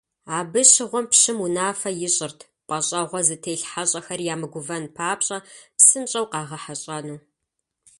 [0.37, 5.37] Абы щыгъуэм пщым унафэ ищӀырт- пӏащӏэгъуэ зытелъ хьэщӀэхэр ямыгувэн папщӏэ
[5.77, 7.17] псынщӀэу къагъэхьэщӏэну.